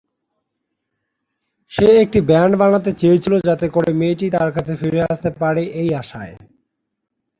[1.71, 6.35] সে একটি ব্যান্ড বানাতে চেয়েছিল যাতে করে মেয়েটি তার কাছে ফিরে আসতে পারে এই আশায়।